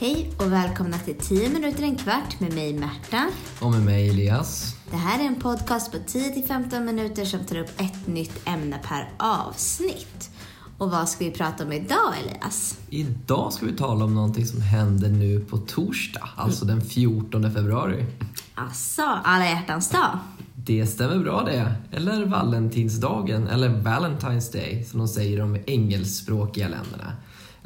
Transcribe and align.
Hej 0.00 0.30
och 0.36 0.52
välkomna 0.52 0.98
till 0.98 1.14
10 1.14 1.48
minuter 1.48 1.82
en 1.82 1.96
kvart 1.96 2.40
med 2.40 2.54
mig 2.54 2.74
Märta. 2.74 3.28
Och 3.60 3.70
med 3.70 3.84
mig 3.84 4.08
Elias. 4.08 4.76
Det 4.90 4.96
här 4.96 5.24
är 5.24 5.26
en 5.26 5.34
podcast 5.34 5.92
på 5.92 5.98
10-15 5.98 6.84
minuter 6.84 7.24
som 7.24 7.44
tar 7.44 7.58
upp 7.58 7.80
ett 7.80 8.06
nytt 8.06 8.48
ämne 8.48 8.80
per 8.88 9.12
avsnitt. 9.16 10.30
Och 10.78 10.90
vad 10.90 11.08
ska 11.08 11.24
vi 11.24 11.30
prata 11.30 11.64
om 11.64 11.72
idag 11.72 12.14
Elias? 12.20 12.78
Idag 12.90 13.52
ska 13.52 13.66
vi 13.66 13.72
tala 13.72 14.04
om 14.04 14.14
någonting 14.14 14.46
som 14.46 14.60
händer 14.60 15.08
nu 15.08 15.40
på 15.40 15.58
torsdag, 15.58 16.28
alltså 16.36 16.64
den 16.64 16.80
14 16.80 17.52
februari. 17.52 18.06
Alltså, 18.54 19.02
alla 19.24 19.44
hjärtans 19.44 19.90
dag. 19.90 20.18
Det 20.54 20.86
stämmer 20.86 21.18
bra 21.18 21.42
det. 21.42 21.72
Eller 21.92 22.26
Valentinsdagen, 22.26 23.48
eller 23.48 23.68
Valentine's 23.68 24.52
Day 24.52 24.84
som 24.84 24.98
de 24.98 25.08
säger 25.08 25.36
i 25.36 25.40
de 25.40 25.58
engelskspråkiga 25.66 26.68
länderna. 26.68 27.12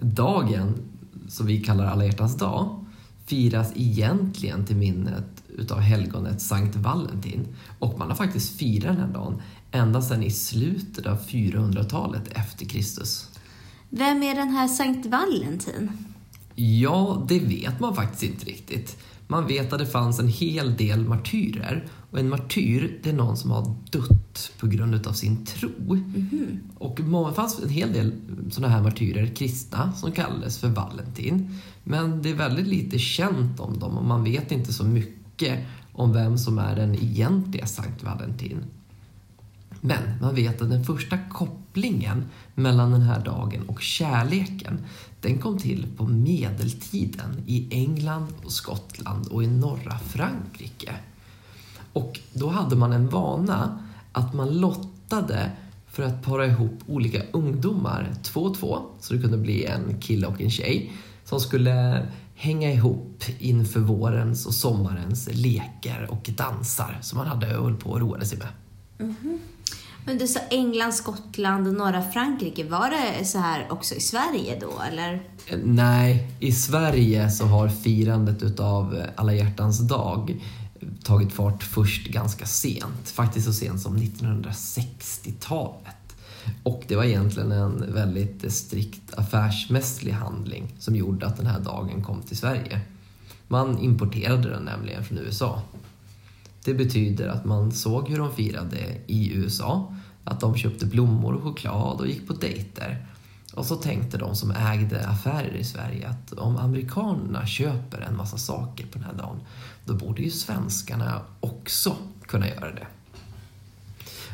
Dagen, 0.01 0.75
som 1.33 1.47
vi 1.47 1.61
kallar 1.61 1.87
alla 1.87 2.05
hjärtans 2.05 2.37
dag, 2.37 2.85
firas 3.27 3.73
egentligen 3.75 4.67
till 4.67 4.77
minnet 4.77 5.43
utav 5.49 5.81
helgonet 5.81 6.43
Sankt 6.43 6.77
Valentin. 6.77 7.49
Och 7.79 7.99
man 7.99 8.09
har 8.09 8.17
faktiskt 8.17 8.59
firat 8.59 8.97
den 8.97 9.07
här 9.07 9.15
dagen 9.15 9.43
ända 9.71 10.03
sedan 10.03 10.23
i 10.23 10.31
slutet 10.31 11.07
av 11.07 11.27
400-talet 11.27 12.29
efter 12.29 12.67
Kristus. 12.67 13.29
Vem 13.91 14.23
är 14.23 14.35
den 14.35 14.49
här 14.49 14.69
Sankt 14.69 15.07
Valentin? 15.07 15.91
Ja, 16.55 17.27
det 17.29 17.39
vet 17.39 17.81
man 17.81 17.95
faktiskt 17.95 18.23
inte 18.23 18.47
riktigt. 18.47 18.97
Man 19.33 19.47
vet 19.47 19.73
att 19.73 19.79
det 19.79 19.87
fanns 19.87 20.19
en 20.19 20.29
hel 20.29 20.77
del 20.77 21.05
martyrer. 21.09 21.87
Och 22.11 22.19
en 22.19 22.29
martyr, 22.29 23.01
det 23.03 23.11
är 23.11 23.15
någon 23.15 23.37
som 23.37 23.51
har 23.51 23.77
dött 23.91 24.53
på 24.61 24.67
grund 24.67 25.07
av 25.07 25.13
sin 25.13 25.47
tro. 25.47 25.71
Mhm. 25.95 26.61
Och 26.79 27.01
det 27.29 27.35
fanns 27.35 27.63
en 27.63 27.69
hel 27.69 27.93
del 27.93 28.13
sådana 28.51 28.75
här 28.75 28.83
martyrer, 28.83 29.27
kristna, 29.27 29.93
som 29.93 30.13
kallades 30.13 30.59
för 30.59 30.69
Valentin. 30.69 31.61
Men 31.85 32.23
det 32.23 32.31
är 32.31 32.35
väldigt 32.35 32.67
lite 32.67 32.99
känt 32.99 33.61
om 33.61 33.79
dem 33.79 33.99
och 33.99 34.05
man 34.05 34.25
vet 34.25 34.53
inte 34.53 34.73
så 34.73 34.85
mycket 34.85 35.59
om 35.93 36.13
vem 36.13 36.39
som 36.39 36.59
är 36.59 36.77
den 36.77 36.95
egentliga 36.95 37.67
Sankt 37.67 38.03
Valentin. 38.03 38.65
Men 39.81 40.03
man 40.21 40.35
vet 40.35 40.63
att 40.63 40.71
den 40.71 40.85
första 40.85 41.19
kopplingen 41.19 42.25
mellan 42.55 42.91
den 42.91 43.03
här 43.03 43.25
dagen 43.25 43.69
och 43.69 43.83
kärleken, 43.83 44.87
den 45.21 45.39
kom 45.39 45.59
till 45.59 45.87
på 45.97 46.07
medeltiden 46.07 47.43
i 47.47 47.69
England 47.71 48.29
och 48.45 48.53
Skottland 48.53 49.27
och 49.27 49.43
i 49.43 49.47
norra 49.47 49.99
Frankrike. 49.99 50.95
Och 51.93 52.21
då 52.33 52.49
hade 52.49 52.77
man 52.77 52.93
en 52.93 53.09
vana 53.09 53.79
att 54.13 54.35
man 54.35 54.61
lottade 54.61 55.51
för 55.87 56.03
att 56.03 56.23
para 56.23 56.47
ihop 56.47 56.79
olika 56.87 57.23
ungdomar, 57.33 58.15
två 58.23 58.41
och 58.41 58.57
två, 58.59 58.83
så 59.01 59.15
det 59.15 59.21
kunde 59.21 59.39
bli 59.39 59.65
en 59.65 60.01
kille 60.01 60.27
och 60.27 60.41
en 60.41 60.51
tjej, 60.51 60.93
som 61.25 61.41
skulle 61.41 62.07
hänga 62.35 62.73
ihop 62.73 63.25
inför 63.39 63.81
vårens 63.81 64.47
och 64.47 64.55
sommarens 64.55 65.29
leker 65.33 66.09
och 66.11 66.31
dansar 66.37 66.99
som 67.03 67.19
man 67.19 67.27
hade 67.27 67.57
hållit 67.57 67.81
på 67.81 67.91
och 67.91 68.01
roade 68.01 68.27
sig 68.27 68.39
med. 68.39 68.49
Men 70.05 70.19
du 70.19 70.27
sa 70.27 70.41
England, 70.51 70.95
Skottland 70.95 71.69
och 71.69 71.75
norra 71.75 72.03
Frankrike. 72.03 72.65
Var 72.65 72.91
det 72.91 73.25
så 73.25 73.39
här 73.39 73.73
också 73.73 73.95
i 73.95 74.01
Sverige 74.01 74.59
då, 74.61 74.73
eller? 74.93 75.15
Eh, 75.47 75.59
Nej, 75.65 76.31
i 76.41 76.53
Sverige 76.53 77.31
så 77.31 77.45
har 77.45 77.69
firandet 77.69 78.43
utav 78.43 79.03
alla 79.17 79.35
hjärtans 79.35 79.89
dag 79.89 80.41
tagit 81.03 81.33
fart 81.33 81.63
först 81.63 82.07
ganska 82.07 82.47
sent. 82.47 83.09
Faktiskt 83.09 83.47
så 83.47 83.53
sent 83.53 83.81
som 83.81 83.97
1960-talet. 83.97 85.97
Och 86.63 86.85
det 86.89 86.97
var 86.97 87.05
egentligen 87.05 87.53
en 87.53 87.95
väldigt 87.95 88.53
strikt 88.53 89.15
affärsmässig 89.15 90.11
handling 90.11 90.75
som 90.79 90.97
gjorde 90.97 91.27
att 91.27 91.37
den 91.37 91.47
här 91.47 91.61
dagen 91.61 92.03
kom 92.03 92.23
till 92.23 92.37
Sverige. 92.37 92.81
Man 93.49 93.79
importerade 93.79 94.51
den 94.51 94.63
nämligen 94.63 95.05
från 95.05 95.19
USA. 95.19 95.63
Det 96.65 96.75
betyder 96.75 97.29
att 97.29 97.45
man 97.45 97.73
såg 97.73 98.09
hur 98.09 98.19
de 98.19 98.33
firade 98.33 98.97
i 99.07 99.33
USA, 99.35 99.95
att 100.25 100.41
de 100.41 100.57
köpte 100.57 100.87
blommor 100.87 101.35
och 101.35 101.43
choklad 101.43 102.01
och 102.01 102.07
gick 102.07 102.27
på 102.27 102.33
dejter. 102.33 103.07
Och 103.55 103.67
så 103.67 103.77
tänkte 103.77 104.19
de 104.19 104.37
som 104.37 104.51
ägde 104.51 105.07
affärer 105.07 105.55
i 105.55 105.65
Sverige 105.65 106.09
att 106.09 106.33
om 106.33 106.57
amerikanerna 106.57 107.47
köper 107.47 108.01
en 108.01 108.17
massa 108.17 108.39
saker 108.39 108.87
på 108.87 108.99
den 108.99 109.05
här 109.05 109.15
dagen, 109.15 109.41
då 109.85 109.95
borde 109.95 110.23
ju 110.23 110.31
svenskarna 110.31 111.21
också 111.41 111.97
kunna 112.27 112.49
göra 112.49 112.75
det. 112.75 112.87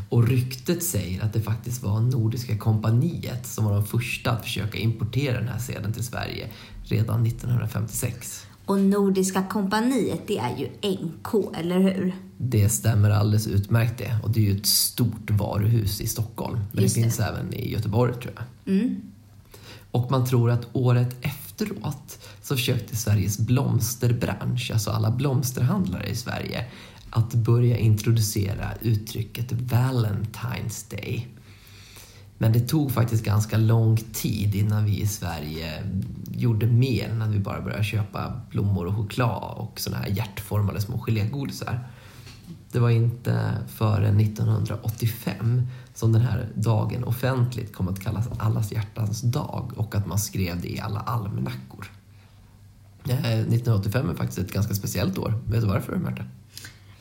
Och 0.08 0.28
ryktet 0.28 0.82
säger 0.82 1.24
att 1.24 1.32
det 1.32 1.40
faktiskt 1.40 1.82
var 1.82 2.00
Nordiska 2.00 2.58
kompaniet 2.58 3.46
som 3.46 3.64
var 3.64 3.74
de 3.74 3.86
första 3.86 4.30
att 4.30 4.42
försöka 4.42 4.78
importera 4.78 5.38
den 5.38 5.48
här 5.48 5.58
sedeln 5.58 5.92
till 5.92 6.04
Sverige 6.04 6.48
redan 6.84 7.26
1956. 7.26 8.47
Och 8.68 8.80
Nordiska 8.80 9.42
kompaniet, 9.42 10.20
det 10.26 10.38
är 10.38 10.56
ju 10.56 10.90
NK, 10.90 11.56
eller 11.56 11.78
hur? 11.78 12.14
Det 12.36 12.68
stämmer 12.68 13.10
alldeles 13.10 13.46
utmärkt 13.46 13.98
det. 13.98 14.18
Och 14.22 14.30
det 14.30 14.40
är 14.40 14.44
ju 14.44 14.56
ett 14.56 14.66
stort 14.66 15.30
varuhus 15.30 16.00
i 16.00 16.06
Stockholm. 16.06 16.60
Men 16.72 16.82
Just 16.82 16.94
det 16.94 17.00
det. 17.00 17.04
finns 17.04 17.20
även 17.20 17.54
i 17.54 17.72
Göteborg 17.72 18.12
tror 18.14 18.32
jag. 18.36 18.74
Mm. 18.74 18.96
Och 19.90 20.10
man 20.10 20.26
tror 20.26 20.50
att 20.50 20.68
året 20.72 21.16
efteråt 21.20 22.18
så 22.42 22.56
försökte 22.56 22.96
Sveriges 22.96 23.38
blomsterbransch, 23.38 24.70
alltså 24.72 24.90
alla 24.90 25.10
blomsterhandlare 25.10 26.06
i 26.06 26.16
Sverige, 26.16 26.64
att 27.10 27.34
börja 27.34 27.76
introducera 27.76 28.68
uttrycket 28.80 29.52
Valentine's 29.52 30.90
Day. 30.90 31.28
Men 32.38 32.52
det 32.52 32.60
tog 32.60 32.92
faktiskt 32.92 33.24
ganska 33.24 33.56
lång 33.56 33.96
tid 33.96 34.54
innan 34.54 34.84
vi 34.84 35.00
i 35.00 35.06
Sverige 35.06 35.82
gjorde 36.30 36.66
mer 36.66 37.08
än 37.08 37.22
att 37.22 37.30
vi 37.30 37.38
bara 37.38 37.60
började 37.60 37.84
köpa 37.84 38.40
blommor 38.50 38.86
och 38.86 38.96
choklad 38.96 39.54
och 39.56 39.80
såna 39.80 39.96
här 39.96 40.08
hjärtformade 40.08 40.80
små 40.80 40.98
gelégodisar. 40.98 41.88
Det 42.72 42.78
var 42.78 42.90
inte 42.90 43.58
förrän 43.68 44.20
1985 44.20 45.66
som 45.94 46.12
den 46.12 46.22
här 46.22 46.48
dagen 46.54 47.04
offentligt 47.04 47.74
kom 47.74 47.88
att 47.88 48.00
kallas 48.00 48.28
allas 48.38 48.72
hjärtans 48.72 49.20
dag 49.20 49.72
och 49.76 49.94
att 49.94 50.06
man 50.06 50.18
skrev 50.18 50.60
det 50.60 50.68
i 50.68 50.80
alla 50.80 51.00
almanackor. 51.00 51.90
Eh, 53.08 53.14
1985 53.14 54.10
är 54.10 54.14
faktiskt 54.14 54.38
ett 54.38 54.52
ganska 54.52 54.74
speciellt 54.74 55.18
år. 55.18 55.34
Vet 55.46 55.60
du 55.60 55.66
varför, 55.66 55.96
Märta? 55.96 56.24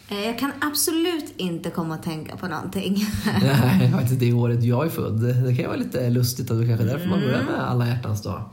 Eh, 0.10 0.26
Jag 0.26 0.40
kan 0.40 0.52
absolut 0.62 1.34
inte 1.38 1.70
komma 1.70 1.96
att 1.96 2.04
tänka 2.04 2.38
på 2.38 2.48
någonting. 2.48 3.06
Nej, 3.42 3.92
faktiskt 3.92 4.20
det 4.20 4.34
året 4.34 4.64
jag 4.64 4.86
är 4.86 4.90
född. 4.90 5.46
Det 5.46 5.56
kan 5.56 5.66
vara 5.66 5.78
lite 5.78 6.10
lustigt 6.10 6.52
och 6.52 6.58
det 6.58 6.68
kanske 6.68 6.86
är 6.86 6.88
därför 6.88 7.10
man 7.10 7.20
börjar 7.20 7.44
med 7.44 7.70
alla 7.70 7.88
hjärtans 7.88 8.22
dag. 8.22 8.50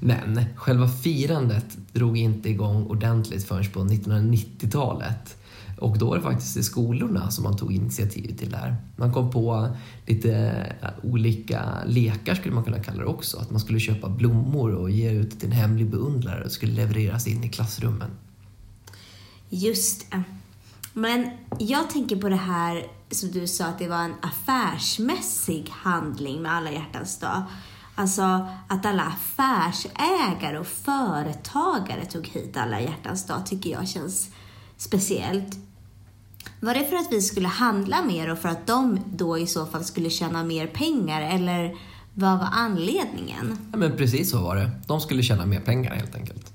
Men 0.00 0.44
själva 0.56 0.88
firandet 0.88 1.76
drog 1.92 2.18
inte 2.18 2.48
igång 2.50 2.86
ordentligt 2.86 3.44
förrän 3.44 3.64
på 3.72 3.80
1990-talet. 3.80 5.36
Och 5.78 5.98
då 5.98 6.08
var 6.08 6.16
det 6.16 6.22
faktiskt 6.22 6.56
i 6.56 6.62
skolorna 6.62 7.30
som 7.30 7.44
man 7.44 7.56
tog 7.56 7.72
initiativ 7.72 8.36
till 8.36 8.50
det 8.50 8.56
här. 8.56 8.76
Man 8.96 9.12
kom 9.12 9.30
på 9.30 9.68
lite 10.06 10.52
olika 11.02 11.62
lekar 11.86 12.34
skulle 12.34 12.54
man 12.54 12.64
kunna 12.64 12.78
kalla 12.78 12.98
det 12.98 13.04
också. 13.06 13.38
Att 13.38 13.50
man 13.50 13.60
skulle 13.60 13.80
köpa 13.80 14.08
blommor 14.08 14.74
och 14.74 14.90
ge 14.90 15.10
ut 15.10 15.40
till 15.40 15.48
en 15.48 15.52
hemlig 15.52 15.90
beundrare 15.90 16.44
och 16.44 16.52
skulle 16.52 16.72
levereras 16.72 17.26
in 17.26 17.44
i 17.44 17.48
klassrummen. 17.48 18.10
Just 19.48 20.10
det. 20.10 20.22
Men 20.98 21.30
jag 21.58 21.90
tänker 21.90 22.16
på 22.16 22.28
det 22.28 22.36
här 22.36 22.86
som 23.10 23.30
du 23.30 23.46
sa 23.46 23.64
att 23.64 23.78
det 23.78 23.88
var 23.88 24.02
en 24.02 24.14
affärsmässig 24.22 25.68
handling 25.70 26.42
med 26.42 26.52
alla 26.52 26.70
hjärtans 26.70 27.18
dag. 27.18 27.42
Alltså 27.94 28.48
att 28.68 28.86
alla 28.86 29.02
affärsägare 29.02 30.58
och 30.58 30.66
företagare 30.66 32.04
tog 32.04 32.26
hit 32.26 32.56
alla 32.56 32.80
hjärtans 32.80 33.26
dag 33.26 33.46
tycker 33.46 33.70
jag 33.70 33.88
känns 33.88 34.30
speciellt. 34.76 35.56
Var 36.60 36.74
det 36.74 36.84
för 36.84 36.96
att 36.96 37.12
vi 37.12 37.22
skulle 37.22 37.48
handla 37.48 38.02
mer 38.02 38.32
och 38.32 38.38
för 38.38 38.48
att 38.48 38.66
de 38.66 39.00
då 39.06 39.38
i 39.38 39.46
så 39.46 39.66
fall 39.66 39.84
skulle 39.84 40.10
tjäna 40.10 40.44
mer 40.44 40.66
pengar 40.66 41.22
eller 41.22 41.76
vad 42.14 42.38
var 42.38 42.48
anledningen? 42.52 43.58
Ja, 43.72 43.78
men 43.78 43.96
precis 43.96 44.30
så 44.30 44.38
var 44.38 44.56
det. 44.56 44.70
De 44.86 45.00
skulle 45.00 45.22
tjäna 45.22 45.46
mer 45.46 45.60
pengar 45.60 45.94
helt 45.94 46.14
enkelt. 46.14 46.52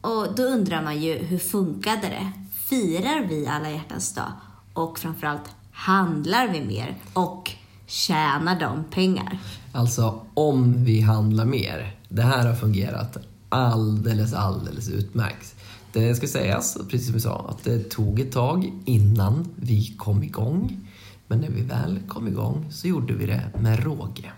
Och 0.00 0.34
då 0.36 0.42
undrar 0.42 0.82
man 0.82 1.02
ju, 1.02 1.14
hur 1.14 1.38
funkade 1.38 2.08
det? 2.08 2.32
Firar 2.68 3.26
vi 3.28 3.46
alla 3.46 3.70
hjärtans 3.70 4.14
dag? 4.14 4.32
Och 4.72 4.98
framförallt, 4.98 5.50
handlar 5.72 6.48
vi 6.48 6.64
mer? 6.64 6.96
Och 7.12 7.50
tjänar 7.86 8.60
de 8.60 8.84
pengar? 8.84 9.38
Alltså, 9.72 10.20
om 10.34 10.84
vi 10.84 11.00
handlar 11.00 11.44
mer. 11.44 11.96
Det 12.08 12.22
här 12.22 12.46
har 12.46 12.54
fungerat 12.54 13.16
alldeles, 13.48 14.32
alldeles 14.32 14.88
utmärkt. 14.88 15.54
Det 15.92 16.14
ska 16.14 16.26
sägas, 16.26 16.78
precis 16.90 17.06
som 17.06 17.14
vi 17.14 17.20
sa, 17.20 17.46
att 17.48 17.64
det 17.64 17.90
tog 17.90 18.20
ett 18.20 18.32
tag 18.32 18.72
innan 18.84 19.48
vi 19.56 19.96
kom 19.98 20.22
igång. 20.22 20.88
Men 21.26 21.40
när 21.40 21.50
vi 21.50 21.62
väl 21.62 22.00
kom 22.08 22.28
igång 22.28 22.66
så 22.70 22.88
gjorde 22.88 23.14
vi 23.14 23.26
det 23.26 23.50
med 23.60 23.84
råge. 23.84 24.32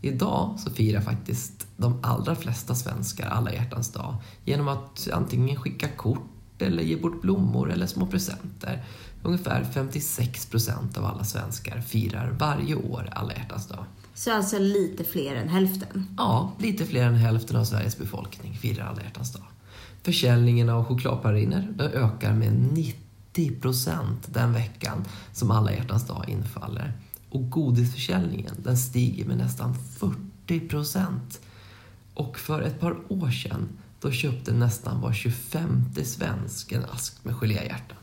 Idag 0.00 0.54
så 0.58 0.70
firar 0.70 1.00
faktiskt 1.00 1.66
de 1.76 1.98
allra 2.02 2.34
flesta 2.34 2.74
svenskar 2.74 3.26
alla 3.26 3.52
hjärtans 3.52 3.92
dag 3.92 4.14
genom 4.44 4.68
att 4.68 5.08
antingen 5.12 5.56
skicka 5.56 5.88
kort 5.88 6.29
eller 6.62 6.82
ge 6.82 6.96
bort 6.96 7.22
blommor 7.22 7.72
eller 7.72 7.86
små 7.86 8.06
presenter. 8.06 8.84
Ungefär 9.22 9.64
56 9.64 10.46
procent 10.46 10.98
av 10.98 11.04
alla 11.04 11.24
svenskar 11.24 11.80
firar 11.80 12.36
varje 12.38 12.74
år 12.74 13.08
alla 13.12 13.32
hjärtans 13.32 13.68
dag. 13.68 13.84
Så 14.14 14.32
alltså 14.32 14.58
lite 14.58 15.04
fler 15.04 15.34
än 15.34 15.48
hälften. 15.48 16.06
Ja, 16.16 16.52
lite 16.58 16.86
fler 16.86 17.04
än 17.04 17.14
hälften 17.14 17.56
av 17.56 17.64
Sveriges 17.64 17.98
befolkning 17.98 18.58
firar 18.58 18.86
alla 18.86 19.02
hjärtans 19.02 19.32
dag. 19.32 19.42
Försäljningen 20.02 20.68
av 20.68 20.84
chokladpraliner 20.84 21.74
ökar 21.78 22.32
med 22.32 22.52
90 22.52 23.60
procent 23.60 24.34
den 24.34 24.52
veckan 24.52 25.04
som 25.32 25.50
alla 25.50 25.72
hjärtans 25.72 26.06
dag 26.06 26.28
infaller. 26.28 26.92
Och 27.30 27.50
godisförsäljningen 27.50 28.54
den 28.58 28.78
stiger 28.78 29.24
med 29.24 29.36
nästan 29.36 29.74
40 29.74 30.68
procent. 30.68 31.40
Och 32.14 32.38
för 32.38 32.62
ett 32.62 32.80
par 32.80 32.96
år 33.08 33.30
sedan 33.30 33.68
då 34.00 34.10
köpte 34.10 34.52
nästan 34.52 35.00
var 35.00 35.12
25 35.12 35.84
svensk 36.04 36.72
en 36.72 36.84
ask 36.84 37.24
med 37.24 37.34
geléhjärtan. 37.34 37.96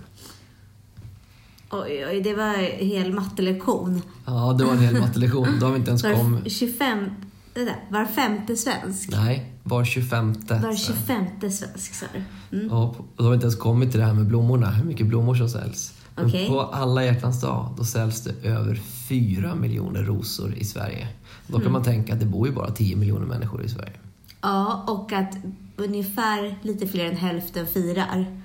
Oj, 1.72 2.06
oj, 2.10 2.22
det 2.22 2.34
var 2.34 2.54
en 2.54 2.88
hel 2.88 3.14
mattelektion. 3.14 4.02
Ja, 4.26 4.56
det 4.58 4.64
var 4.64 4.72
en 4.72 4.80
hel 4.80 5.00
mattelektion. 5.00 5.48
Då 5.60 5.66
har 5.66 5.74
vi 5.74 5.80
inte 5.80 5.90
ens 5.90 6.04
Var, 6.04 6.14
kom... 6.14 6.44
25, 6.46 7.10
det 7.54 7.66
där, 7.66 7.76
var 7.90 8.06
femte 8.06 8.58
svensk. 8.58 9.10
Nej, 9.12 9.54
var 9.64 9.86
25. 9.86 10.34
Var 10.50 10.76
25 10.76 11.26
svensk 11.52 11.94
sa 11.94 12.06
du? 12.14 12.58
Mm. 12.58 12.70
Ja, 12.70 12.96
då 13.16 13.24
har 13.24 13.30
vi 13.32 13.36
inte 13.36 13.46
ens 13.46 13.60
kommit 13.60 13.92
till 13.92 14.00
det 14.00 14.06
här 14.06 14.14
med 14.14 14.26
blommorna, 14.26 14.72
hur 14.72 14.86
mycket 14.86 15.08
blommor 15.08 15.36
som 15.36 15.50
säljs. 15.50 15.94
Okej. 16.18 16.48
På 16.48 16.62
alla 16.62 17.06
hjärtans 17.06 17.42
dag, 17.42 17.74
då 17.78 17.84
säljs 17.84 18.24
det 18.24 18.48
över 18.48 18.76
4 19.10 19.56
miljoner 19.56 20.04
rosor 20.04 20.54
i 20.56 20.66
Sverige. 20.66 21.08
Då 21.48 21.60
kan 21.60 21.72
man 21.72 21.84
tänka 21.84 22.14
att 22.14 22.20
det 22.20 22.26
bor 22.26 22.48
ju 22.48 22.54
bara 22.54 22.72
10 22.72 22.96
miljoner 22.96 23.26
människor 23.26 23.64
i 23.64 23.70
Sverige. 23.70 23.94
Ja, 24.42 24.84
och 24.88 25.12
att 25.14 25.38
ungefär 25.76 26.58
lite 26.62 26.88
fler 26.88 27.06
än 27.06 27.18
hälften 27.18 27.68
firar. 27.68 28.42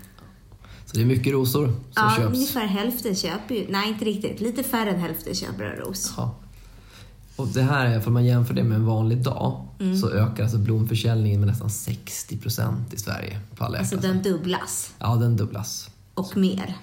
Så 0.87 0.97
det 0.97 1.03
är 1.03 1.07
mycket 1.07 1.33
rosor 1.33 1.67
som 1.67 1.75
ja, 1.95 2.15
köps. 2.17 2.35
ungefär 2.37 2.67
hälften 2.67 3.15
köper 3.17 3.55
ju, 3.55 3.67
nej 3.71 3.89
inte 3.89 4.05
riktigt, 4.05 4.41
lite 4.41 4.63
färre 4.63 4.91
än 4.91 5.01
hälften 5.01 5.35
köper 5.35 5.65
en 5.65 5.77
ros. 5.77 6.15
Ja. 6.17 6.35
Och 7.37 7.49
det 7.49 7.63
här 7.63 7.87
är, 7.87 8.01
för 8.01 8.11
man 8.11 8.25
jämför 8.25 8.55
det 8.55 8.65
med 8.65 8.77
en 8.77 8.87
vanlig 8.87 9.19
dag, 9.23 9.69
Mm. 9.81 9.97
så 9.97 10.11
ökar 10.11 10.43
alltså 10.43 10.59
blomförsäljningen 10.59 11.41
med 11.41 11.49
nästan 11.49 11.71
60 11.71 12.39
procent 12.39 12.95
i 12.95 12.99
Sverige 12.99 13.41
på 13.57 13.65
alla 13.65 13.79
Alltså 13.79 13.97
den 13.97 14.23
dubblas. 14.23 14.95
Ja, 14.99 15.15
den 15.17 15.37
dubblas. 15.37 15.91
Och 16.15 16.37
mer. 16.37 16.77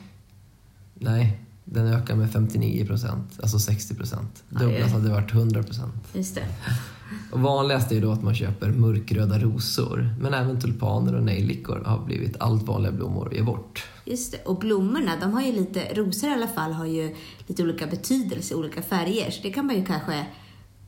Nej, 0.93 1.39
den 1.71 1.87
ökar 1.87 2.15
med 2.15 2.31
59 2.31 2.85
procent, 2.85 3.39
alltså 3.41 3.59
60 3.59 3.95
procent. 3.95 4.43
Dubblas 4.49 4.91
hade 4.91 5.07
det 5.07 5.13
varit 5.13 5.33
100 5.33 5.63
procent. 5.63 5.93
Just 6.13 6.35
det. 6.35 6.45
Och 7.31 7.39
vanligast 7.39 7.91
är 7.91 8.01
då 8.01 8.11
att 8.11 8.23
man 8.23 8.35
köper 8.35 8.69
mörkröda 8.69 9.39
rosor, 9.39 10.15
men 10.19 10.33
även 10.33 10.61
tulpaner 10.61 11.15
och 11.15 11.23
nejlikor 11.23 11.83
har 11.85 12.05
blivit 12.05 12.35
allt 12.39 12.63
vanliga 12.63 12.91
blommor 12.91 13.27
att 13.27 13.33
ge 13.33 13.41
bort. 13.41 13.83
Just 14.05 14.31
det. 14.31 14.37
Och 14.45 14.59
blommorna, 14.59 15.11
de 15.21 15.33
har 15.33 15.41
ju 15.41 15.51
lite, 15.51 15.93
rosor 15.93 16.29
i 16.29 16.33
alla 16.33 16.47
fall, 16.47 16.71
har 16.71 16.85
ju 16.85 17.15
lite 17.47 17.63
olika 17.63 17.87
betydelse, 17.87 18.55
olika 18.55 18.81
färger. 18.81 19.31
Så 19.31 19.41
det 19.43 19.51
kan 19.51 19.65
man 19.65 19.75
ju 19.75 19.85
kanske 19.85 20.25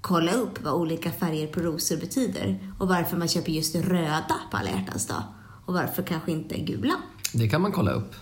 kolla 0.02 0.32
upp 0.32 0.64
vad 0.64 0.74
olika 0.74 1.12
färger 1.12 1.48
på 1.48 1.60
rosor 1.60 1.98
betyder. 1.98 2.74
Och 2.78 2.88
varför 2.88 3.18
man 3.18 3.28
köper 3.28 3.52
just 3.52 3.76
röda 3.76 4.36
på 4.52 4.58
alla 4.58 4.70
hjärtans 4.70 5.08
dag. 5.08 5.24
Och 5.66 5.74
varför 5.74 6.04
kanske 6.04 6.32
inte 6.32 6.60
gula. 6.60 6.94
Det 7.34 7.50
kan 7.50 7.62
man 7.62 7.72
kolla 7.72 7.92
upp. 7.92 8.16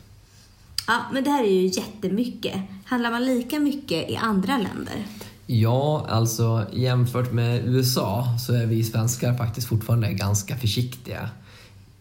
Ja, 0.90 1.02
men 1.12 1.24
det 1.24 1.30
här 1.30 1.44
är 1.44 1.52
ju 1.62 1.68
jättemycket. 1.68 2.56
Handlar 2.86 3.12
man 3.12 3.26
lika 3.26 3.60
mycket 3.60 4.10
i 4.10 4.16
andra 4.16 4.58
länder? 4.58 5.06
Ja, 5.48 6.06
alltså 6.10 6.66
jämfört 6.74 7.32
med 7.34 7.68
USA 7.68 8.38
så 8.40 8.54
är 8.54 8.66
vi 8.66 8.84
svenskar 8.84 9.34
faktiskt 9.34 9.68
fortfarande 9.68 10.14
ganska 10.14 10.58
försiktiga. 10.58 11.30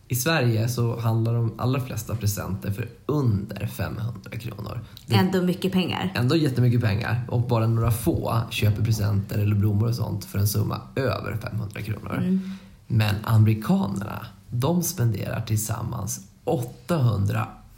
I 0.08 0.14
Sverige 0.14 0.68
så 0.68 1.00
handlar 1.00 1.34
de 1.34 1.54
allra 1.58 1.80
flesta 1.80 2.16
presenter 2.16 2.70
för 2.70 2.88
under 3.06 3.66
500 3.66 4.30
kronor. 4.40 4.80
Det 5.06 5.14
är 5.14 5.18
Ändå 5.18 5.42
mycket 5.42 5.72
pengar. 5.72 6.12
ändå 6.16 6.36
jättemycket 6.36 6.80
pengar 6.80 7.24
och 7.28 7.40
bara 7.40 7.66
några 7.66 7.90
få 7.90 8.40
köper 8.50 8.84
presenter 8.84 9.38
eller 9.38 9.54
blommor 9.54 9.88
och 9.88 9.94
sånt 9.94 10.24
för 10.24 10.38
en 10.38 10.48
summa 10.48 10.80
över 10.96 11.36
500 11.36 11.82
kronor. 11.82 12.40
Men 12.86 13.14
amerikanerna, 13.24 14.26
de 14.50 14.82
spenderar 14.82 15.40
tillsammans 15.40 16.20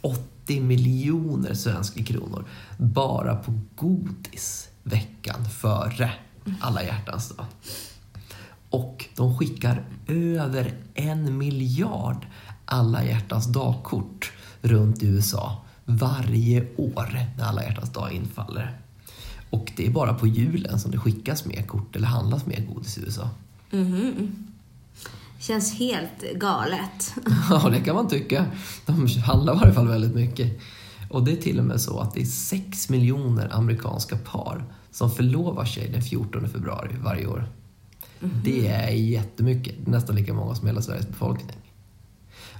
80 0.01 0.61
miljoner 0.61 1.53
svenska 1.53 2.03
kronor 2.03 2.45
bara 2.77 3.35
på 3.35 3.59
godis 3.75 4.69
veckan 4.83 5.45
före 5.45 6.13
alla 6.59 6.83
hjärtans 6.83 7.29
dag. 7.29 7.45
Och 8.69 9.05
de 9.15 9.37
skickar 9.37 9.83
över 10.07 10.73
en 10.93 11.37
miljard 11.37 12.25
alla 12.65 13.03
hjärtans 13.03 13.45
dag-kort 13.45 14.31
runt 14.61 15.03
i 15.03 15.07
USA 15.07 15.61
varje 15.85 16.67
år 16.75 17.19
när 17.37 17.45
alla 17.45 17.63
hjärtans 17.63 17.89
dag 17.93 18.11
infaller. 18.11 18.77
Och 19.49 19.71
det 19.75 19.85
är 19.85 19.91
bara 19.91 20.13
på 20.13 20.27
julen 20.27 20.79
som 20.79 20.91
det 20.91 20.97
skickas 20.97 21.45
mer 21.45 21.61
kort 21.63 21.95
eller 21.95 22.07
handlas 22.07 22.45
mer 22.45 22.65
godis 22.73 22.97
i 22.97 23.01
USA. 23.01 23.29
Mhm. 23.71 24.50
Känns 25.41 25.73
helt 25.73 26.33
galet. 26.35 27.15
Ja, 27.49 27.69
det 27.69 27.79
kan 27.79 27.95
man 27.95 28.07
tycka. 28.07 28.45
De 28.85 29.07
handlar 29.25 29.55
i 29.55 29.59
varje 29.59 29.73
fall 29.73 29.87
väldigt 29.87 30.15
mycket. 30.15 30.59
Och 31.09 31.23
det 31.23 31.31
är 31.31 31.35
till 31.35 31.59
och 31.59 31.65
med 31.65 31.81
så 31.81 31.99
att 31.99 32.13
det 32.13 32.21
är 32.21 32.25
6 32.25 32.89
miljoner 32.89 33.55
amerikanska 33.55 34.17
par 34.17 34.63
som 34.91 35.11
förlovar 35.11 35.65
sig 35.65 35.89
den 35.89 36.01
14 36.01 36.49
februari 36.49 36.95
varje 37.03 37.27
år. 37.27 37.49
Det 38.19 38.67
är 38.67 38.89
jättemycket, 38.89 39.87
nästan 39.87 40.15
lika 40.15 40.33
många 40.33 40.55
som 40.55 40.67
hela 40.67 40.81
Sveriges 40.81 41.07
befolkning. 41.07 41.57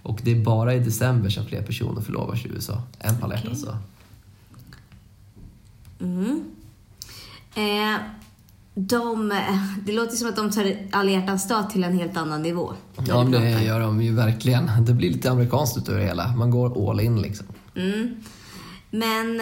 Och 0.03 0.19
det 0.23 0.31
är 0.31 0.43
bara 0.43 0.73
i 0.73 0.79
december 0.79 1.29
som 1.29 1.45
fler 1.45 1.61
personer 1.61 2.01
förlovar 2.01 2.35
sig 2.35 2.51
i 2.51 2.53
USA 2.53 2.81
än 2.99 3.17
på 3.17 3.33
hjärtans 3.33 3.63
dag. 3.63 3.77
Mm. 5.99 6.43
Eh, 7.55 8.01
de, 8.73 9.33
det 9.85 9.91
låter 9.91 10.15
som 10.15 10.29
att 10.29 10.35
de 10.35 10.51
tar 10.51 10.75
alla 10.91 11.11
hjärtans 11.11 11.47
dag 11.47 11.69
till 11.69 11.83
en 11.83 11.99
helt 11.99 12.17
annan 12.17 12.41
nivå. 12.41 12.73
Ja, 13.07 13.23
men 13.23 13.31
det 13.31 13.63
gör 13.63 13.79
de 13.79 14.01
ju 14.01 14.15
verkligen. 14.15 14.85
Det 14.85 14.93
blir 14.93 15.11
lite 15.11 15.31
amerikanskt 15.31 15.77
utav 15.77 15.95
det 15.95 16.03
hela. 16.03 16.35
Man 16.35 16.51
går 16.51 16.89
all 16.89 16.99
in 16.99 17.21
liksom. 17.21 17.45
Mm. 17.75 18.15
Men 18.91 19.41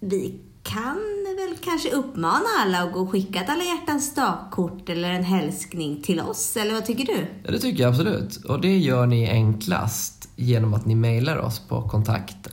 vi 0.00 0.40
kan 0.62 0.98
väl 1.38 1.56
kanske 1.60 1.90
uppmana 1.90 2.46
alla 2.60 2.82
att 2.82 2.92
gå 2.92 3.00
och 3.00 3.10
skicka 3.10 3.40
ett 3.40 3.48
alla 3.48 3.64
hjärtans 3.64 4.14
dag-kort 4.14 4.88
eller 4.88 5.10
en 5.10 5.24
hälsning 5.24 6.02
till 6.02 6.20
oss, 6.20 6.56
eller 6.56 6.74
vad 6.74 6.84
tycker 6.84 7.04
du? 7.04 7.26
Ja, 7.44 7.50
det 7.50 7.58
tycker 7.58 7.82
jag 7.82 7.90
absolut. 7.90 8.36
Och 8.36 8.60
det 8.60 8.78
gör 8.78 9.06
ni 9.06 9.30
enklast 9.30 10.28
genom 10.36 10.74
att 10.74 10.86
ni 10.86 10.94
mejlar 10.94 11.36
oss 11.36 11.58
på 11.58 11.88
kontakt 11.88 12.48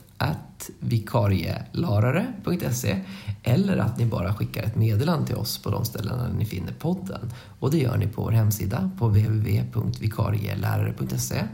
vikarielarare.se 0.78 3.00
eller 3.42 3.76
att 3.76 3.98
ni 3.98 4.06
bara 4.06 4.34
skickar 4.34 4.62
ett 4.62 4.76
meddelande 4.76 5.26
till 5.26 5.36
oss 5.36 5.58
på 5.58 5.70
de 5.70 5.84
ställena 5.84 6.28
ni 6.28 6.46
finner 6.46 6.72
podden. 6.72 7.32
Och 7.58 7.70
det 7.70 7.78
gör 7.78 7.96
ni 7.96 8.06
på 8.06 8.22
vår 8.22 8.30
hemsida 8.30 8.90
på 8.98 9.08
www.vikarielärare.se 9.08 11.44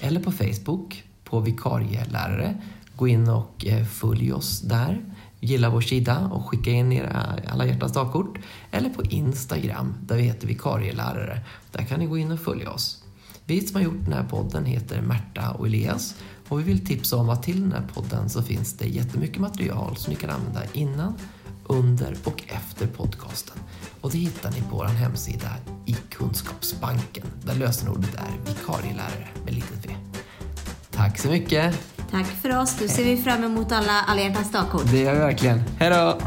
eller 0.00 0.20
på 0.20 0.32
Facebook 0.32 1.04
på 1.24 1.40
vikarielärare. 1.40 2.54
Gå 2.96 3.08
in 3.08 3.28
och 3.28 3.66
eh, 3.66 3.84
följ 3.84 4.32
oss 4.32 4.60
där. 4.60 5.04
Gilla 5.40 5.70
vår 5.70 5.80
sida 5.80 6.30
och 6.32 6.46
skicka 6.46 6.70
in 6.70 6.92
era 6.92 7.38
alla 7.48 7.66
hjärtans 7.66 7.92
dagkort. 7.92 8.38
Eller 8.70 8.90
på 8.90 9.02
Instagram 9.02 9.94
där 10.00 10.16
vi 10.16 10.22
heter 10.22 10.46
vikarielärare. 10.46 11.40
Där 11.72 11.84
kan 11.84 12.00
ni 12.00 12.06
gå 12.06 12.18
in 12.18 12.32
och 12.32 12.40
följa 12.40 12.70
oss. 12.70 13.03
Vi 13.46 13.66
som 13.66 13.76
har 13.76 13.82
gjort 13.82 14.04
den 14.04 14.12
här 14.12 14.24
podden 14.24 14.64
heter 14.64 15.00
Märta 15.00 15.50
och 15.50 15.66
Elias 15.66 16.14
och 16.48 16.60
vi 16.60 16.62
vill 16.62 16.86
tipsa 16.86 17.16
om 17.16 17.28
att 17.28 17.42
till 17.42 17.60
den 17.60 17.72
här 17.72 17.88
podden 17.94 18.30
så 18.30 18.42
finns 18.42 18.72
det 18.72 18.86
jättemycket 18.86 19.38
material 19.38 19.96
som 19.96 20.12
ni 20.12 20.16
kan 20.16 20.30
använda 20.30 20.60
innan, 20.72 21.14
under 21.64 22.16
och 22.24 22.42
efter 22.46 22.86
podcasten. 22.86 23.56
Och 24.00 24.10
det 24.10 24.18
hittar 24.18 24.50
ni 24.50 24.60
på 24.70 24.76
vår 24.76 24.84
hemsida 24.84 25.48
i 25.86 25.92
Kunskapsbanken 26.10 27.26
där 27.44 27.54
lösenordet 27.54 28.14
är 28.14 28.52
vikarielärare 28.52 29.28
med 29.44 29.54
litet 29.54 29.86
v. 29.86 29.96
Tack 30.90 31.18
så 31.18 31.28
mycket! 31.28 31.80
Tack 32.10 32.26
för 32.26 32.60
oss. 32.60 32.80
Nu 32.80 32.88
ser 32.88 33.04
vi 33.04 33.16
fram 33.16 33.44
emot 33.44 33.72
alla 33.72 34.02
alla 34.06 34.20
hjärtans 34.20 34.52
dag-kort. 34.52 34.90
Det 34.90 34.98
gör 34.98 35.12
vi 35.12 35.18
verkligen. 35.18 35.62
Hej 35.78 35.90
då! 35.90 36.18